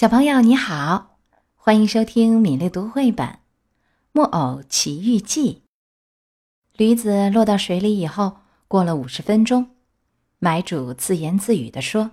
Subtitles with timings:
[0.00, 1.18] 小朋友你好，
[1.56, 3.26] 欢迎收听米粒读绘本
[4.12, 5.56] 《木偶奇遇记》。
[6.72, 9.76] 驴子落到水里以后，过了五十分钟，
[10.38, 12.12] 买主自言自语地说：“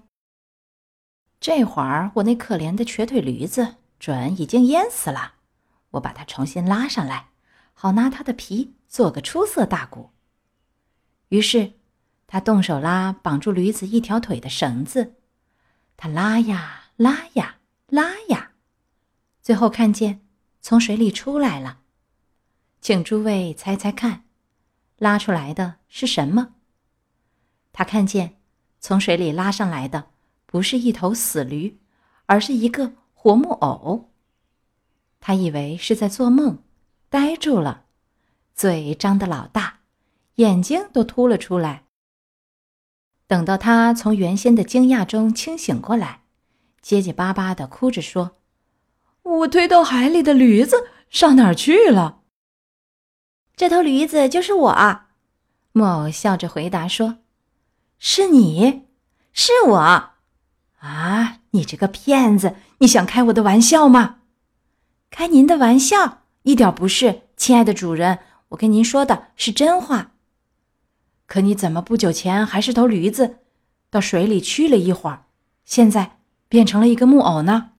[1.40, 5.36] 这会儿我那可怜的瘸腿驴子准已经淹死了，
[5.92, 7.30] 我把它重新拉上来，
[7.72, 10.10] 好拿它的皮做个出色大鼓。”
[11.30, 11.76] 于是，
[12.28, 15.16] 他动手拉绑住驴子一条腿的绳子，
[15.96, 17.54] 他拉呀拉呀。
[17.90, 18.52] 拉呀，
[19.42, 20.20] 最后看见
[20.60, 21.80] 从水里出来了，
[22.82, 24.26] 请诸位猜猜看，
[24.98, 26.56] 拉出来的是什么？
[27.72, 28.42] 他看见
[28.82, 30.12] 从水里拉上来的
[30.46, 31.80] 不是一头死驴，
[32.26, 34.12] 而是一个活木偶。
[35.22, 36.62] 他以为是在做梦，
[37.08, 37.86] 呆住了，
[38.54, 39.80] 嘴张得老大，
[40.36, 41.86] 眼睛都凸了出来。
[43.28, 46.24] 等到他从原先的惊讶中清醒过来。
[46.82, 48.38] 结结巴巴的哭着说
[49.24, 52.22] ：“我推到海里的驴子上哪儿去了？”
[53.58, 55.02] 这头驴子就是我。
[55.74, 57.18] 木偶笑着回答说
[58.00, 58.88] ：“是你，
[59.34, 59.78] 是我。
[60.80, 62.56] 啊，你这个骗子！
[62.78, 64.20] 你想开我的玩笑吗？
[65.10, 70.12] 开您的玩笑，一点不是，亲爱的主人，我跟您说的是真话。
[71.26, 73.40] 可你怎么不久前还是头驴子，
[73.90, 75.26] 到水里去了一会儿，
[75.66, 76.17] 现在？”
[76.50, 77.72] 变成了一个木偶呢。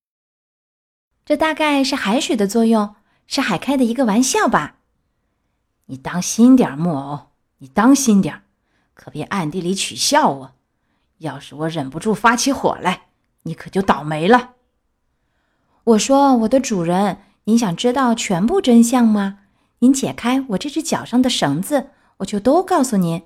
[1.24, 4.76] 这大概是海水的作用，是海开的一个玩笑吧。
[5.86, 8.42] 你当心点木偶，你当心点
[8.94, 10.54] 可别暗地里取笑我。
[11.18, 13.08] 要是我忍不住发起火来，
[13.42, 14.54] 你可就倒霉了。
[15.84, 19.40] 我说，我的主人，您想知道全部真相吗？
[19.80, 23.24] 您解开我这只脚上的绳子，我就都告诉您。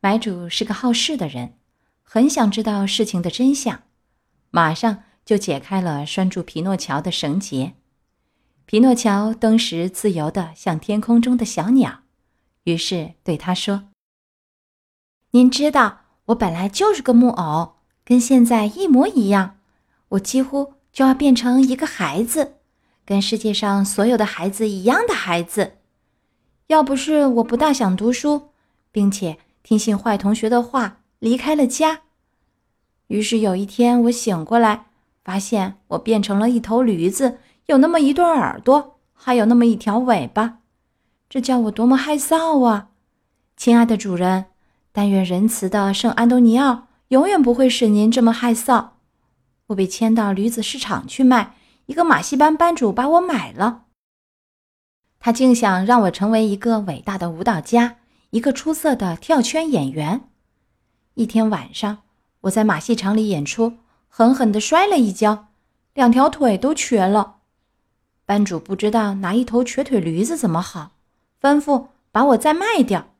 [0.00, 1.58] 买主是个好事的人，
[2.02, 3.82] 很想知道事情的真相。
[4.54, 7.72] 马上就解开了拴住皮诺乔的绳结，
[8.66, 12.00] 皮诺乔登时自由的像天空中的小鸟，
[12.64, 13.84] 于是对他说
[15.32, 19.56] ：“您知道，我本来就是个木偶，跟现在一模一样，
[20.10, 22.56] 我几乎就要变成一个孩子，
[23.06, 25.78] 跟世界上所有的孩子一样的孩子。
[26.66, 28.50] 要不是我不大想读书，
[28.90, 32.02] 并且听信坏同学的话，离开了家。”
[33.12, 34.86] 于是有一天，我醒过来，
[35.22, 37.36] 发现我变成了一头驴子，
[37.66, 40.60] 有那么一对耳朵，还有那么一条尾巴，
[41.28, 42.88] 这叫我多么害臊啊！
[43.54, 44.46] 亲爱的主人，
[44.92, 48.88] 但愿仁慈的圣安东尼奥永远不会使您这么害臊。
[49.66, 53.82] 我被牵到驴子市场去卖，一个马戏班班主把我买了，
[55.20, 57.96] 他竟想让我成为一个伟大的舞蹈家，
[58.30, 60.22] 一个出色的跳圈演员。
[61.12, 61.98] 一天晚上。
[62.42, 63.74] 我在马戏场里演出，
[64.08, 65.48] 狠狠地摔了一跤，
[65.94, 67.36] 两条腿都瘸了。
[68.24, 70.92] 班主不知道拿一头瘸腿驴子怎么好，
[71.40, 73.10] 吩咐把我再卖掉，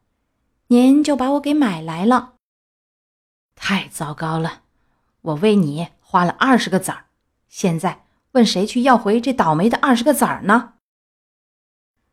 [0.68, 2.34] 您就把我给买来了。
[3.54, 4.62] 太糟糕了！
[5.20, 7.04] 我为你花了二十个子儿，
[7.48, 10.72] 现在问谁去要回这倒霉的二十个子儿呢？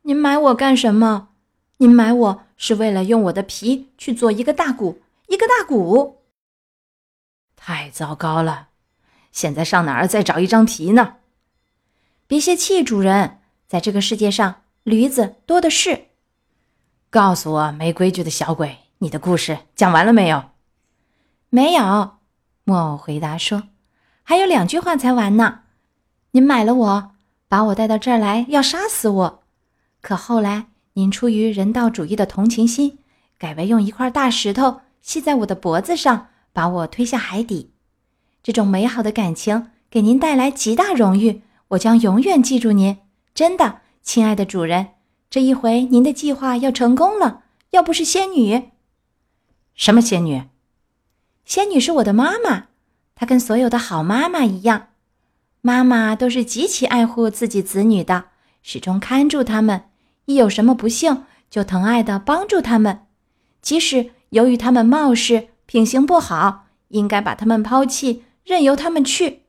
[0.03, 1.29] 您买我干什么？
[1.77, 6.18] 您买我是为了用我的皮去做一个大鼓，一个大鼓。
[7.71, 8.69] 太糟糕了！
[9.31, 11.17] 现在上哪儿再找一张皮呢？
[12.25, 16.07] 别泄气，主人，在这个世界上，驴子多的是。
[17.11, 20.45] 告诉我，没规矩的小鬼，你的故事讲完了没有？
[21.51, 22.17] 没有，
[22.63, 23.65] 木偶回答说
[24.25, 25.59] ：“还有两句话才完呢。
[26.31, 27.11] 您买了我，
[27.47, 29.43] 把我带到这儿来，要杀死我。
[30.01, 32.97] 可后来，您出于人道主义的同情心，
[33.37, 37.71] 改为用一块大石头系在我的脖子上。”把我推下海底，
[38.43, 42.97] 这种美好的感情给您带来极大荣誉，我将永远记住您。
[43.33, 44.87] 真的，亲爱的主人，
[45.29, 47.43] 这一回您的计划要成功了。
[47.69, 48.71] 要不是仙女，
[49.73, 50.49] 什么仙女？
[51.45, 52.65] 仙女是我的妈妈，
[53.15, 54.87] 她跟所有的好妈妈一样，
[55.61, 58.25] 妈妈都是极其爱护自己子女的，
[58.61, 59.85] 始终看住他们，
[60.25, 63.07] 一有什么不幸就疼爱的帮助他们，
[63.61, 65.47] 即使由于他们冒失。
[65.69, 69.43] 品行不好，应该把他们抛弃，任由他们去。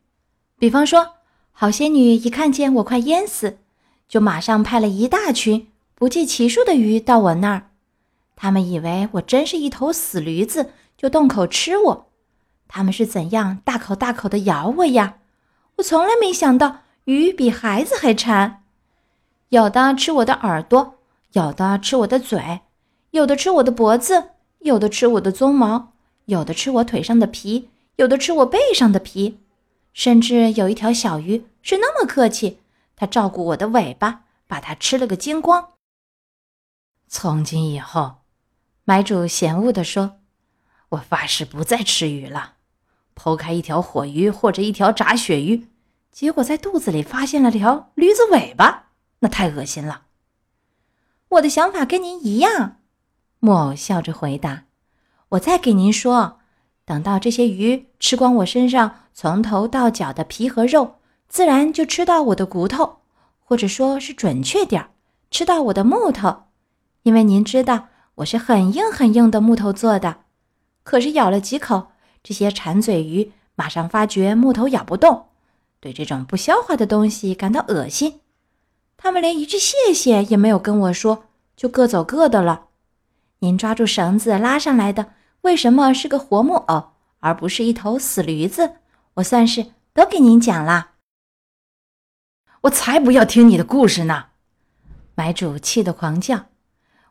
[0.58, 1.12] 比方说，
[1.50, 3.56] 好仙女一看见我快淹死，
[4.06, 7.70] 就马上派了一大群不计其数的鱼到我那儿。
[8.36, 12.06] 他们以为我真是一头死驴子，就动口吃我。
[12.68, 15.16] 他们是怎样大口大口的咬我呀？
[15.76, 18.62] 我从来没想到鱼比孩子还馋。
[19.48, 20.98] 有的吃我的耳朵，
[21.32, 22.60] 有的吃我的嘴，
[23.12, 25.94] 有的吃我的脖子，有的吃我的鬃毛。
[26.30, 29.40] 有的吃我腿上的皮，有的吃我背上的皮，
[29.92, 32.60] 甚至有一条小鱼是那么客气，
[32.94, 35.72] 它照顾我的尾巴，把它吃了个精光。
[37.08, 38.18] 从今以后，
[38.84, 40.20] 买主嫌恶地说
[40.90, 42.54] ：“我发誓不再吃鱼了。
[43.16, 45.66] 剖开一条火鱼或者一条炸鳕鱼，
[46.12, 50.06] 结果在肚子里发现了条驴子尾巴，那太恶心了。”
[51.30, 52.76] 我的想法跟您一样，
[53.40, 54.66] 木偶笑着回答
[55.30, 56.38] ：“我再给您说，
[56.84, 60.96] 等到这些鱼吃光我身上从头到脚的皮和肉，
[61.28, 62.98] 自然就吃到我的骨头，
[63.38, 64.90] 或者说是准确点儿，
[65.30, 66.44] 吃到我的木头。”
[67.04, 67.86] 因为您知道
[68.16, 70.22] 我是很硬很硬的木头做的，
[70.82, 71.92] 可是咬了几口，
[72.24, 75.26] 这些馋嘴鱼马上发觉木头咬不动，
[75.78, 78.20] 对这种不消化的东西感到恶心，
[78.96, 82.66] 他们连一句谢谢也没有跟我说，就各走各的了。
[83.38, 88.76] 您抓住绳子拉上来的，为什么是个活木偶，而不是一头死驴子？
[89.14, 90.90] 我算是都给您讲了。
[92.62, 94.26] 我才不要听你的故事呢！
[95.14, 96.46] 买主气得狂叫。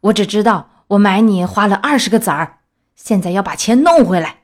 [0.02, 2.60] 我只知道我买你花了二十个子儿，
[2.96, 4.44] 现在要把钱弄回来。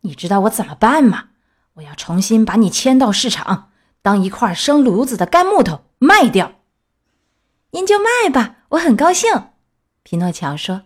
[0.00, 1.28] 你知道我怎么办吗？
[1.74, 3.70] 我要重新把你牵到市场，
[4.00, 6.52] 当一块生炉子的干木头卖掉。
[7.72, 9.50] 您就卖吧，我很高兴。”
[10.02, 10.84] 皮诺乔说。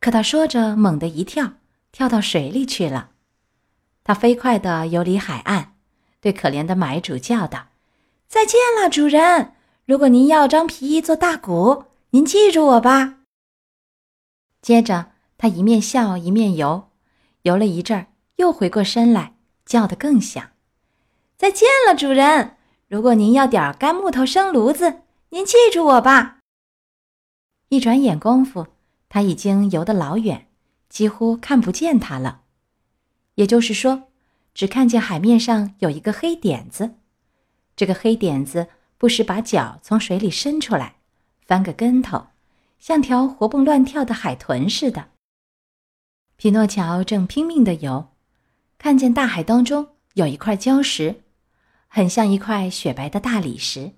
[0.00, 1.54] 可他说着，猛地一跳，
[1.92, 3.10] 跳到水里去了。
[4.04, 5.74] 他飞快地游离海岸，
[6.20, 7.68] 对可怜的买主叫道
[8.26, 9.52] ：“再见了，主人！
[9.84, 13.16] 如果您要张皮衣做大鼓，您记住我吧。”
[14.60, 16.90] 接着，他一面笑一面游，
[17.42, 18.06] 游了一阵儿，
[18.36, 19.34] 又回过身来，
[19.64, 20.50] 叫得更响
[21.36, 22.56] ：“再见了，主人！
[22.88, 26.38] 如果您要点干木头生炉子，您记住我吧。”
[27.68, 28.66] 一转眼功夫，
[29.10, 30.47] 他已经游得老远，
[30.88, 32.42] 几乎看不见它了。
[33.34, 34.08] 也就是说，
[34.54, 36.94] 只看见海面上有一个黑点子。
[37.76, 40.96] 这个黑点子不时把脚从水里伸出来，
[41.46, 42.28] 翻个跟头。
[42.78, 45.08] 像条活蹦乱跳的海豚似的。
[46.36, 48.10] 匹诺乔正拼命地游，
[48.78, 51.22] 看见大海当中有一块礁石，
[51.88, 53.94] 很像一块雪白的大理石。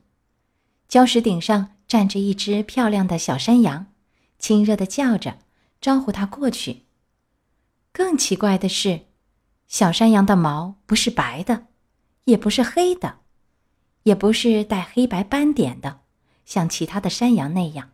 [0.89, 3.87] 礁石顶上站着一只漂亮的小山羊，
[4.39, 5.37] 亲热地叫着，
[5.81, 6.87] 招呼他过去。
[7.93, 9.07] 更奇怪的是，
[9.67, 11.67] 小山羊的毛不是白的，
[12.25, 13.21] 也不是黑的，
[14.05, 16.01] 也不是带黑白斑点的，
[16.45, 17.91] 像其他的山羊那样。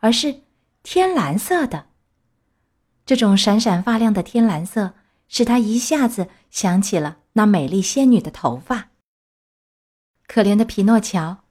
[0.00, 0.42] 而是
[0.82, 1.86] 天蓝色的。
[3.04, 4.94] 这种闪闪发亮的天蓝色，
[5.26, 8.90] 使他一下子想起了那美丽仙女的头发。
[10.26, 11.44] 可怜的皮诺乔，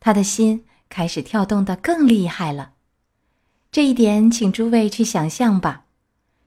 [0.00, 2.74] 他的心开始跳动的更厉害了。
[3.72, 5.86] 这一点，请诸位去想象吧。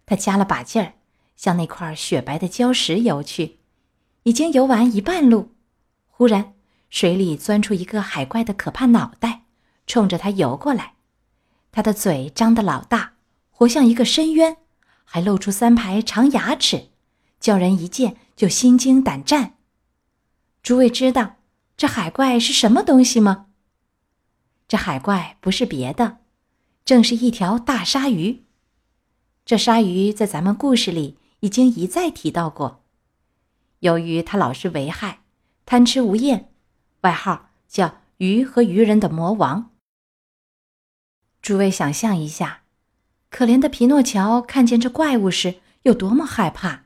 [0.06, 0.94] 他加了把劲儿，
[1.36, 3.58] 向那块雪白的礁石游去。
[4.24, 5.56] 已经游完一半路，
[6.06, 6.54] 忽然
[6.92, 9.46] 水里钻出一个海怪的可怕脑袋，
[9.88, 10.94] 冲着他游过来。
[11.72, 13.14] 他的嘴张得老大，
[13.50, 14.58] 活像一个深渊，
[15.04, 16.90] 还露出三排长牙齿，
[17.40, 19.56] 叫人一见就心惊胆战。
[20.62, 21.38] 诸位知道
[21.76, 23.48] 这海怪是什么东西吗？
[24.68, 26.20] 这海怪不是别的，
[26.86, 28.44] 正是一条大鲨鱼。
[29.44, 32.84] 这鲨鱼在咱们故事里已经一再提到过。
[33.80, 35.22] 由于它老是为害，
[35.66, 36.52] 贪吃无厌，
[37.02, 39.72] 外号叫“鱼和鱼人的魔王”。
[41.42, 42.62] 诸位想象一下，
[43.32, 46.84] 可怜的皮诺乔看见这怪物时有多么害怕，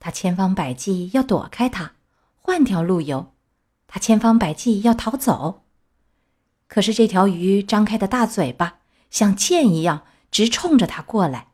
[0.00, 1.92] 他千方百计要躲开它，
[2.36, 3.32] 换条路游；
[3.86, 5.64] 他千方百计要逃走。
[6.66, 8.80] 可是这条鱼张开的大嘴巴
[9.14, 10.02] 像箭一样
[10.32, 11.46] 直冲着他过来。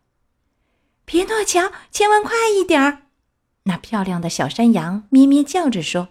[1.05, 3.03] 皮诺乔，千万快一点儿！
[3.65, 6.09] 那漂亮的小山羊咩咩叫着说。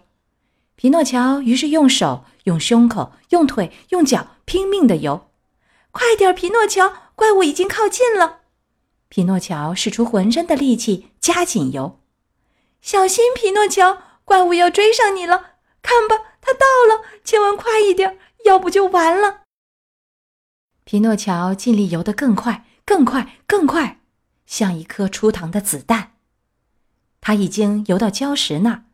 [0.76, 5.28] 皮诺乔于是用手、用胸口、用腿、用脚拼命地游。
[5.90, 6.92] 快点儿，皮诺乔！
[7.16, 8.42] 怪物已经靠近了。
[9.08, 11.98] 皮诺乔使出浑身的力气，加紧游。
[12.80, 14.00] 小心，皮诺乔！
[14.24, 15.54] 怪物要追上你了。
[15.82, 19.39] 看吧，它到了，千万快一点，要不就完了。
[20.90, 24.00] 皮诺乔尽力游得更快，更快，更快，
[24.44, 26.14] 像一颗出膛的子弹。
[27.20, 28.84] 他已经游到礁石那儿，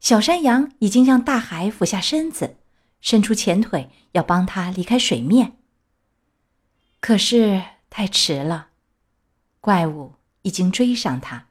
[0.00, 2.56] 小山羊已经向大海俯下身子，
[3.02, 5.58] 伸出前腿要帮他离开水面。
[7.00, 8.68] 可是太迟了，
[9.60, 11.48] 怪物已经追上他。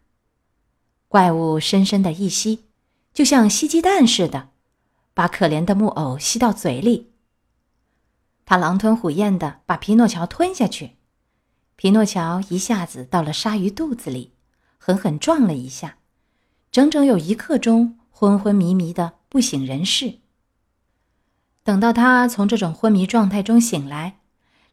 [1.08, 2.64] 怪物深深的一吸，
[3.14, 4.50] 就像吸鸡蛋似的，
[5.14, 7.12] 把可怜的木偶吸到嘴里。
[8.46, 10.98] 他狼吞虎咽的把皮诺乔吞下去，
[11.76, 14.34] 皮诺乔一下子到了鲨鱼肚子里，
[14.78, 15.98] 狠狠撞了一下，
[16.72, 20.20] 整整有一刻钟昏昏迷迷的不省人事。
[21.64, 24.20] 等到他从这种昏迷状态中醒来，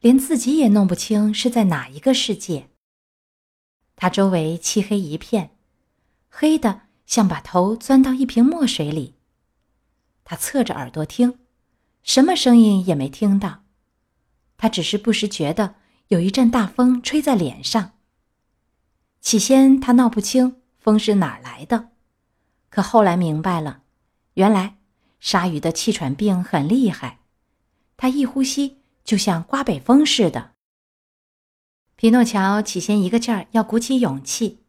[0.00, 2.69] 连自己也弄不清是在哪一个世界。
[3.97, 5.57] 他周围漆黑一片，
[6.29, 9.14] 黑的像把头钻到一瓶墨水里。
[10.25, 11.38] 他侧着耳朵听，
[12.02, 13.62] 什么声音也没听到。
[14.62, 15.75] 他只是不时觉得
[16.07, 17.95] 有一阵大风吹在脸上。
[19.21, 21.88] 起先他闹不清风是哪儿来的，
[22.71, 23.83] 可后来明白了，
[24.35, 24.76] 原来。
[25.19, 27.19] 鲨鱼的气喘病很厉害，
[27.97, 30.52] 它一呼吸就像刮北风似的。
[31.97, 34.64] 皮诺乔起先一个劲儿要鼓起勇气，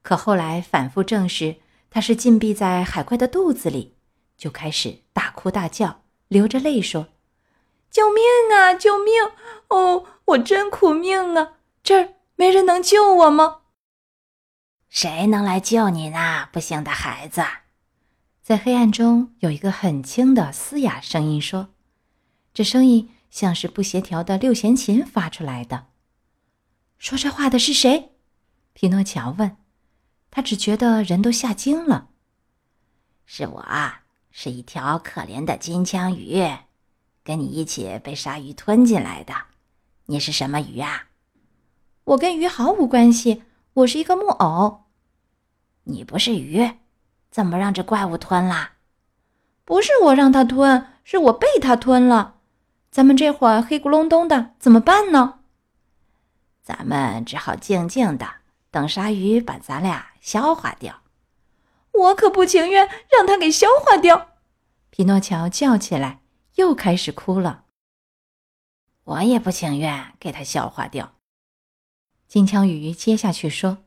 [0.00, 1.56] 可后来反复证实
[1.90, 3.94] 他是禁闭在海怪的肚子里，
[4.38, 7.08] 就开始大哭大叫，流着泪说
[7.90, 8.74] ：“救命啊！
[8.74, 9.14] 救命！
[9.68, 11.54] 哦，我真苦命啊！
[11.82, 13.60] 这儿没人能救我吗？
[14.88, 16.48] 谁能来救你呢？
[16.52, 17.42] 不幸的孩子。”
[18.42, 21.68] 在黑暗中，有一个很轻的嘶哑声音说
[22.54, 25.88] ：“这声音像是不协调的六弦琴发出来的。”
[26.98, 28.12] 说这话的是谁？
[28.72, 29.56] 匹诺乔问。
[30.30, 32.08] 他只觉得人都吓惊了。
[33.26, 33.66] 是我，
[34.30, 36.42] 是一条可怜的金枪鱼，
[37.28, 39.34] 跟你一起被鲨鱼吞进来的。
[40.06, 41.08] 你是什么鱼啊？
[42.04, 43.42] 我跟鱼毫无关系，
[43.74, 44.84] 我是一个木偶。
[45.84, 46.78] 你不是鱼？
[47.30, 48.76] 怎么让这怪物吞啦？
[49.66, 52.36] 不是我让它吞，是我被它吞了。
[52.90, 55.40] 咱们这会儿黑咕隆咚的，怎么办呢？
[56.62, 58.26] 咱们只好静静的
[58.70, 61.02] 等鲨鱼把咱俩消化掉。
[61.92, 64.28] 我可不情愿让它给消化掉！
[64.88, 66.20] 匹诺乔叫起来，
[66.58, 67.66] 又开始哭了。
[69.04, 71.14] 我也不情愿给他消化掉。
[72.26, 73.78] 金枪鱼接下去说。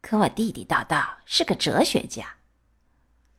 [0.00, 2.36] 可我地地道道是个哲学家。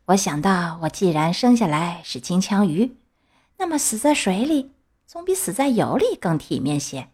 [0.08, 2.98] 我想到，我既然生下来是金枪鱼，
[3.58, 4.74] 那么死在水里
[5.08, 7.12] 总比死在油里更体面些。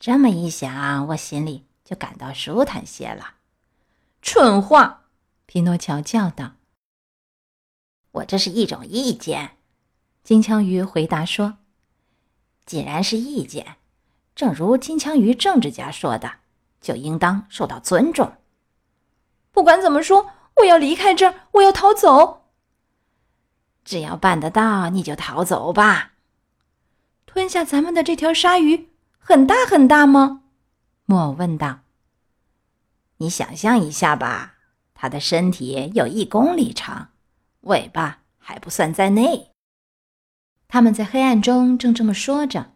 [0.00, 3.34] 这么一想，我心里就感到舒坦些了。
[4.22, 5.04] 蠢话！
[5.44, 6.54] 皮诺乔叫道。
[8.12, 9.56] “我这是一种意见。”
[10.28, 11.56] 金枪鱼回答说。
[12.66, 13.76] “既然是意见，
[14.34, 16.40] 正如金枪鱼政治家说的。”
[16.82, 18.34] 就应当受到尊重。
[19.52, 22.44] 不管怎么说，我要离开这儿，我要逃走。
[23.86, 26.12] 只要办得到，你就逃走吧。
[27.24, 30.42] 吞下咱们的这条鲨鱼很大很大吗？
[31.06, 31.80] 木偶问道。
[33.16, 34.56] 你想象一下吧，
[34.92, 37.12] 它的身体有一公里长，
[37.62, 39.52] 尾巴还不算在内。
[40.68, 42.72] 他们在黑暗中正这么说着，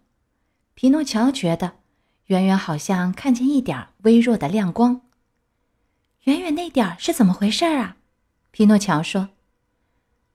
[0.74, 1.74] 皮诺乔觉得。
[2.26, 5.02] 远远好像看见一点微弱的亮光。
[6.22, 7.96] 远远那点是怎么回事啊？
[8.52, 9.30] 皮诺乔说：“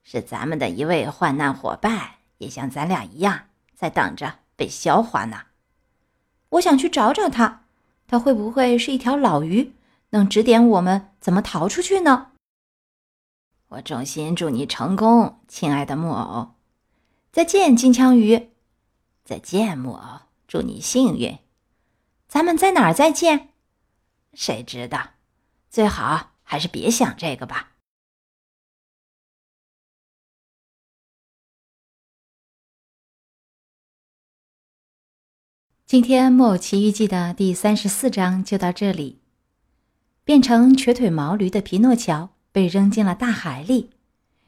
[0.04, 5.46] 是咱们的一位患难伙伴，也像咱俩一样，在等着被消化呢。
[6.50, 7.64] 我想去找找他，
[8.06, 9.72] 他会不会是一条老鱼，
[10.10, 12.32] 能指点我们怎么逃出去呢？”
[13.68, 16.50] 我衷心祝你成功，亲爱的木偶。
[17.30, 18.50] 再见，金枪鱼。
[19.24, 20.20] 再见，木偶。
[20.46, 21.38] 祝你幸运。
[22.26, 23.50] 咱们在哪儿再见？
[24.32, 25.10] 谁知道？
[25.68, 27.72] 最好还是别想这个吧。
[35.84, 39.20] 今天《木偶奇遇记》的第三十四章就到这里。
[40.24, 43.90] 变成瘸腿毛驴的皮诺乔被扔进了大海里，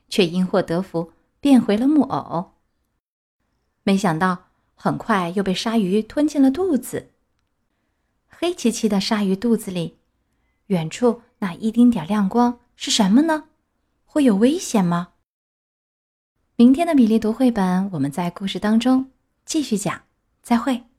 [0.09, 2.60] 却因祸得福变回了木偶。
[3.83, 7.11] 没想到，很快又被鲨鱼吞进了肚子。
[8.29, 9.97] 黑漆漆的鲨鱼肚子里，
[10.67, 13.45] 远处那一丁点亮光是什么呢？
[14.05, 15.13] 会有危险吗？
[16.57, 19.11] 明天的米粒读绘本，我们在故事当中
[19.45, 20.03] 继续讲。
[20.43, 20.90] 再会。